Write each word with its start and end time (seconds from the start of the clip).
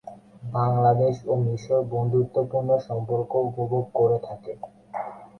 বাংলাদেশ 0.53 1.15
ও 1.25 1.43
মিশর 1.43 1.81
বন্ধুত্বপূর্ণ 1.91 2.69
সম্পর্ক 2.87 3.31
উপভোগ 3.47 3.83
করে 3.95 4.17
থাকে। 4.27 4.53